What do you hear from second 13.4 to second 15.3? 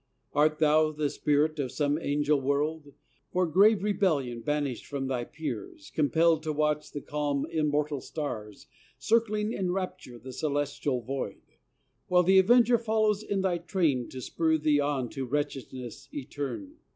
thy train To spur thee on to